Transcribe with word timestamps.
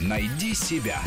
Найди 0.00 0.54
себя. 0.54 1.00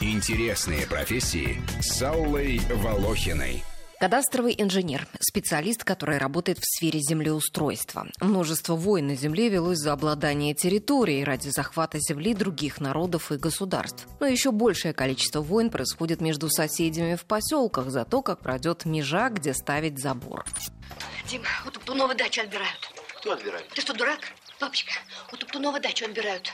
Интересные 0.00 0.86
профессии 0.86 1.62
с 1.80 2.02
Аллой 2.02 2.60
Волохиной. 2.70 3.64
Кадастровый 3.98 4.54
инженер– 4.58 5.08
специалист, 5.20 5.82
который 5.82 6.18
работает 6.18 6.58
в 6.58 6.64
сфере 6.66 7.00
землеустройства. 7.00 8.06
Множество 8.20 8.76
войн 8.76 9.06
на 9.06 9.16
земле 9.16 9.48
велось 9.48 9.78
за 9.78 9.94
обладание 9.94 10.54
территорией 10.54 11.24
ради 11.24 11.48
захвата 11.48 11.98
земли 11.98 12.34
других 12.34 12.78
народов 12.78 13.32
и 13.32 13.38
государств. 13.38 14.06
Но 14.20 14.26
еще 14.26 14.50
большее 14.50 14.92
количество 14.92 15.40
войн 15.40 15.70
происходит 15.70 16.20
между 16.20 16.50
соседями 16.50 17.14
в 17.14 17.24
поселках 17.24 17.88
за 17.88 18.04
то, 18.04 18.20
как 18.20 18.40
пройдет 18.40 18.84
межа, 18.84 19.30
где 19.30 19.54
ставить 19.54 19.98
забор. 19.98 20.44
Дим, 21.30 21.40
у 21.66 21.70
Туптунова 21.70 22.14
дачу 22.14 22.42
отбирают. 22.42 22.92
Кто 23.16 23.32
отбирает? 23.32 23.66
Ты 23.70 23.80
что, 23.80 23.94
дурак? 23.94 24.20
Папочка, 24.58 24.92
у 25.32 25.36
Туптунова 25.36 25.80
дачу 25.80 26.04
отбирают. 26.04 26.50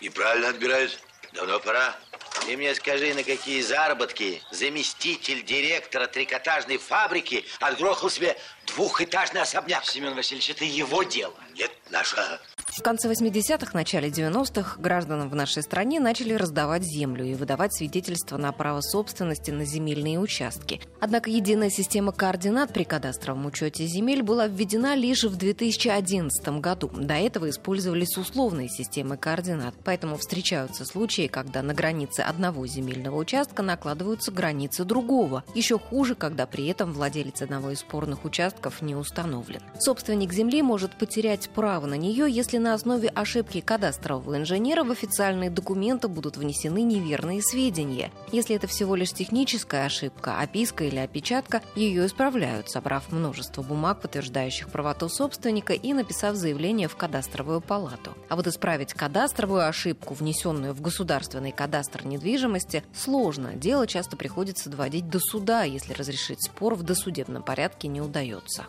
И 0.00 0.08
правильно 0.08 0.48
отбирают. 0.48 0.98
Давно 1.32 1.58
пора. 1.58 1.96
Ты 2.44 2.56
мне 2.56 2.74
скажи, 2.74 3.14
на 3.14 3.24
какие 3.24 3.62
заработки 3.62 4.42
заместитель 4.50 5.42
директора 5.42 6.06
трикотажной 6.06 6.76
фабрики 6.76 7.46
отгрохал 7.60 8.10
себе 8.10 8.36
двухэтажный 8.66 9.40
особняк? 9.40 9.84
Семен 9.86 10.14
Васильевич, 10.14 10.50
это 10.50 10.64
его 10.64 11.02
дело. 11.02 11.34
Нет, 11.54 11.72
наша. 11.90 12.40
В 12.76 12.82
конце 12.82 13.10
80-х, 13.10 13.70
начале 13.72 14.10
90-х 14.10 14.78
гражданам 14.78 15.30
в 15.30 15.34
нашей 15.34 15.62
стране 15.62 15.98
начали 15.98 16.34
раздавать 16.34 16.82
землю 16.82 17.24
и 17.24 17.32
выдавать 17.32 17.74
свидетельства 17.74 18.36
на 18.36 18.52
право 18.52 18.82
собственности 18.82 19.50
на 19.50 19.64
земельные 19.64 20.18
участки. 20.18 20.82
Однако 21.00 21.30
единая 21.30 21.70
система 21.70 22.12
координат 22.12 22.74
при 22.74 22.84
кадастровом 22.84 23.46
учете 23.46 23.86
земель 23.86 24.22
была 24.22 24.46
введена 24.46 24.94
лишь 24.94 25.24
в 25.24 25.36
2011 25.36 26.60
году. 26.60 26.90
До 26.94 27.14
этого 27.14 27.48
использовались 27.48 28.18
условные 28.18 28.68
системы 28.68 29.16
координат, 29.16 29.74
поэтому 29.82 30.18
встречаются 30.18 30.84
случаи, 30.84 31.28
когда 31.28 31.62
на 31.62 31.72
границе 31.72 32.20
одного 32.20 32.66
земельного 32.66 33.16
участка 33.16 33.62
накладываются 33.62 34.32
границы 34.32 34.84
другого. 34.84 35.44
Еще 35.54 35.78
хуже, 35.78 36.14
когда 36.14 36.44
при 36.44 36.66
этом 36.66 36.92
владелец 36.92 37.40
одного 37.40 37.70
из 37.70 37.80
спорных 37.80 38.26
участков 38.26 38.82
не 38.82 38.94
установлен. 38.94 39.62
Собственник 39.78 40.30
земли 40.34 40.60
может 40.60 40.98
потерять 40.98 41.48
право 41.48 41.86
на 41.86 41.94
нее, 41.94 42.30
если 42.30 42.65
на 42.66 42.74
основе 42.74 43.08
ошибки 43.10 43.60
кадастрового 43.60 44.36
инженера 44.38 44.82
в 44.82 44.90
официальные 44.90 45.50
документы 45.50 46.08
будут 46.08 46.36
внесены 46.36 46.82
неверные 46.82 47.40
сведения. 47.40 48.10
Если 48.32 48.56
это 48.56 48.66
всего 48.66 48.96
лишь 48.96 49.12
техническая 49.12 49.86
ошибка, 49.86 50.40
описка 50.40 50.82
или 50.82 50.96
опечатка, 50.96 51.62
ее 51.76 52.06
исправляют, 52.06 52.68
собрав 52.68 53.12
множество 53.12 53.62
бумаг, 53.62 54.00
подтверждающих 54.00 54.68
правоту 54.68 55.08
собственника 55.08 55.74
и 55.74 55.92
написав 55.92 56.34
заявление 56.34 56.88
в 56.88 56.96
кадастровую 56.96 57.60
палату. 57.60 58.16
А 58.28 58.34
вот 58.34 58.48
исправить 58.48 58.94
кадастровую 58.94 59.68
ошибку, 59.68 60.14
внесенную 60.14 60.74
в 60.74 60.80
государственный 60.80 61.52
кадастр 61.52 62.04
недвижимости, 62.04 62.82
сложно. 62.92 63.52
Дело 63.54 63.86
часто 63.86 64.16
приходится 64.16 64.70
доводить 64.70 65.08
до 65.08 65.20
суда, 65.20 65.62
если 65.62 65.92
разрешить 65.92 66.42
спор 66.42 66.74
в 66.74 66.82
досудебном 66.82 67.44
порядке 67.44 67.86
не 67.86 68.00
удается. 68.00 68.66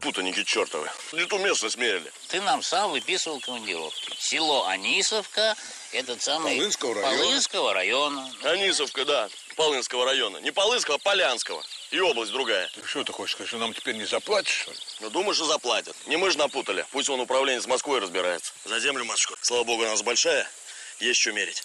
Путаники 0.00 0.44
чертовы. 0.44 0.86
Не 1.14 1.24
ту 1.24 1.38
местность 1.38 1.78
мерили. 1.78 2.10
Ты 2.28 2.42
нам 2.42 2.62
сам 2.62 2.90
выписывал 2.90 3.37
командировки. 3.40 4.10
Село 4.18 4.66
Анисовка, 4.66 5.56
этот 5.92 6.22
самый... 6.22 6.56
Полынского 6.56 6.94
района. 6.94 7.18
Полынского 7.18 7.74
района. 7.74 8.32
Анисовка, 8.44 9.04
да. 9.04 9.28
Полынского 9.56 10.04
района. 10.04 10.38
Не 10.38 10.50
Полынского, 10.50 10.96
а 10.96 10.98
Полянского. 10.98 11.62
И 11.90 12.00
область 12.00 12.32
другая. 12.32 12.70
Ты 12.74 12.86
что 12.86 13.02
ты 13.04 13.12
хочешь 13.12 13.34
сказать, 13.34 13.48
что 13.48 13.58
нам 13.58 13.72
теперь 13.72 13.96
не 13.96 14.04
заплатишь, 14.04 14.52
что 14.52 14.70
ли? 14.72 14.78
Ну, 15.00 15.10
думаешь, 15.10 15.36
что 15.36 15.46
заплатят. 15.46 15.96
Не 16.06 16.16
мы 16.16 16.30
же 16.30 16.38
напутали. 16.38 16.84
Пусть 16.90 17.08
он 17.08 17.20
управление 17.20 17.62
с 17.62 17.66
Москвой 17.66 18.00
разбирается. 18.00 18.52
За 18.64 18.78
землю, 18.78 19.04
матушка. 19.04 19.34
Слава 19.40 19.64
богу, 19.64 19.82
у 19.82 19.86
нас 19.86 20.02
большая. 20.02 20.48
Есть 21.00 21.20
что 21.20 21.32
мерить. 21.32 21.62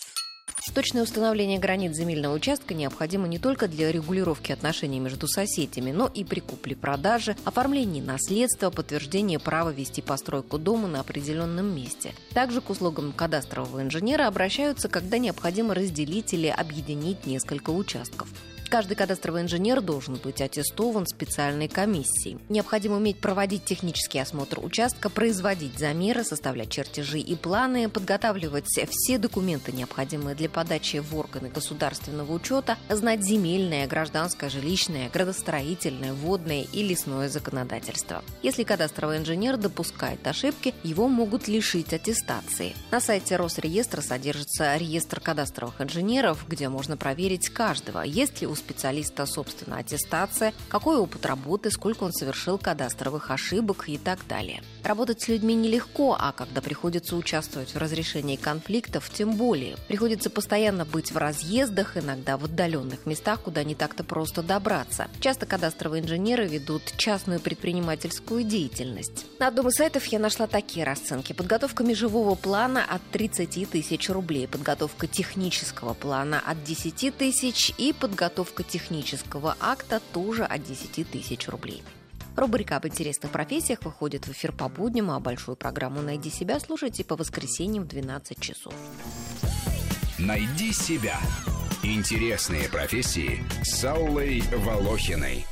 Точное 0.73 1.03
установление 1.03 1.59
границ 1.59 1.95
земельного 1.95 2.33
участка 2.33 2.73
необходимо 2.73 3.27
не 3.27 3.37
только 3.37 3.67
для 3.67 3.91
регулировки 3.91 4.51
отношений 4.51 4.99
между 4.99 5.27
соседями, 5.27 5.91
но 5.91 6.09
и 6.11 6.23
при 6.23 6.39
купле-продаже, 6.39 7.35
оформлении 7.45 8.01
наследства, 8.01 8.71
подтверждении 8.71 9.37
права 9.37 9.69
вести 9.69 10.01
постройку 10.01 10.57
дома 10.57 10.87
на 10.87 11.01
определенном 11.01 11.75
месте. 11.75 12.15
Также 12.33 12.59
к 12.59 12.71
услугам 12.71 13.11
кадастрового 13.11 13.83
инженера 13.83 14.25
обращаются, 14.25 14.89
когда 14.89 15.19
необходимо 15.19 15.75
разделить 15.75 16.33
или 16.33 16.47
объединить 16.47 17.27
несколько 17.27 17.69
участков. 17.69 18.29
Каждый 18.73 18.95
кадастровый 18.95 19.43
инженер 19.43 19.81
должен 19.81 20.15
быть 20.15 20.41
аттестован 20.41 21.05
специальной 21.05 21.67
комиссией. 21.67 22.39
Необходимо 22.49 22.95
уметь 22.95 23.19
проводить 23.19 23.65
технический 23.65 24.17
осмотр 24.17 24.57
участка, 24.65 25.11
производить 25.11 25.77
замеры, 25.77 26.23
составлять 26.23 26.71
чертежи 26.71 27.19
и 27.19 27.35
планы, 27.35 27.87
подготавливать 27.87 28.65
все 28.65 29.19
документы, 29.19 29.73
необходимые 29.73 30.35
для 30.35 30.49
подачи 30.49 30.97
в 30.97 31.15
органы 31.15 31.49
государственного 31.49 32.33
учета, 32.33 32.79
знать 32.89 33.23
земельное, 33.23 33.85
гражданское, 33.85 34.49
жилищное, 34.49 35.11
градостроительное, 35.11 36.13
водное 36.13 36.65
и 36.73 36.81
лесное 36.81 37.29
законодательство. 37.29 38.23
Если 38.41 38.63
кадастровый 38.63 39.19
инженер 39.19 39.57
допускает 39.57 40.25
ошибки, 40.25 40.73
его 40.81 41.07
могут 41.07 41.47
лишить 41.47 41.93
аттестации. 41.93 42.73
На 42.89 42.99
сайте 42.99 43.35
Росреестра 43.35 44.01
содержится 44.01 44.75
реестр 44.77 45.19
кадастровых 45.19 45.79
инженеров, 45.79 46.47
где 46.47 46.69
можно 46.69 46.97
проверить 46.97 47.49
каждого, 47.49 48.01
есть 48.01 48.41
ли 48.41 48.47
у 48.47 48.55
специалиста, 48.63 49.25
собственно, 49.25 49.77
аттестация, 49.77 50.53
какой 50.69 50.97
опыт 50.97 51.25
работы, 51.25 51.69
сколько 51.69 52.03
он 52.03 52.13
совершил 52.13 52.57
кадастровых 52.57 53.31
ошибок 53.31 53.85
и 53.87 53.97
так 53.97 54.19
далее. 54.27 54.63
Работать 54.83 55.21
с 55.21 55.27
людьми 55.27 55.55
нелегко, 55.55 56.15
а 56.19 56.31
когда 56.31 56.61
приходится 56.61 57.15
участвовать 57.15 57.73
в 57.73 57.77
разрешении 57.77 58.35
конфликтов, 58.35 59.09
тем 59.09 59.35
более. 59.35 59.75
Приходится 59.87 60.29
постоянно 60.29 60.85
быть 60.85 61.11
в 61.11 61.17
разъездах, 61.17 61.97
иногда 61.97 62.37
в 62.37 62.45
отдаленных 62.45 63.05
местах, 63.05 63.41
куда 63.41 63.63
не 63.63 63.75
так-то 63.75 64.03
просто 64.03 64.41
добраться. 64.41 65.07
Часто 65.19 65.45
кадастровые 65.45 66.01
инженеры 66.03 66.47
ведут 66.47 66.81
частную 66.97 67.39
предпринимательскую 67.39 68.43
деятельность. 68.43 69.25
На 69.39 69.47
одном 69.47 69.67
из 69.67 69.73
сайтов 69.73 70.05
я 70.07 70.19
нашла 70.19 70.47
такие 70.47 70.85
расценки. 70.85 71.33
Подготовка 71.33 71.83
межевого 71.83 72.35
плана 72.35 72.85
от 72.89 73.01
30 73.11 73.69
тысяч 73.69 74.09
рублей, 74.09 74.47
подготовка 74.47 75.07
технического 75.07 75.93
плана 75.93 76.41
от 76.45 76.63
10 76.63 77.15
тысяч 77.17 77.73
и 77.77 77.93
подготовка 78.53 78.63
технического 78.63 79.55
акта 79.59 80.01
тоже 80.13 80.43
от 80.43 80.63
10 80.63 81.09
тысяч 81.09 81.47
рублей. 81.47 81.83
Рубрика 82.35 82.77
об 82.77 82.87
интересных 82.87 83.31
профессиях 83.31 83.83
выходит 83.83 84.25
в 84.27 84.31
эфир 84.31 84.51
по 84.51 84.67
будням, 84.67 85.11
а 85.11 85.19
большую 85.19 85.55
программу 85.55 86.01
«Найди 86.01 86.29
себя» 86.29 86.59
слушайте 86.59 87.03
по 87.03 87.15
воскресеньям 87.15 87.83
в 87.83 87.87
12 87.87 88.39
часов. 88.39 88.73
Найди 90.17 90.71
себя. 90.73 91.19
Интересные 91.83 92.69
профессии 92.69 93.43
с 93.63 93.83
Аллой 93.83 94.41
Волохиной. 94.51 95.45